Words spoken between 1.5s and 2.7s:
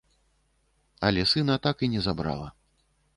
так і не забрала.